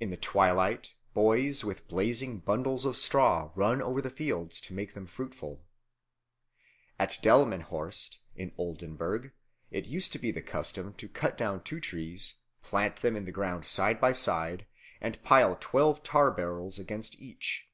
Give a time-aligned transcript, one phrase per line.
[0.00, 4.92] In the twilight boys with blazing bundles of straw run over the fields to make
[4.92, 5.64] them fruitful.
[6.98, 9.32] At Delmenhorst, in Oldenburg,
[9.70, 13.32] it used to be the custom to cut down two trees, plant them in the
[13.32, 14.66] ground side by side,
[15.00, 17.66] and pile twelve tar barrels against each.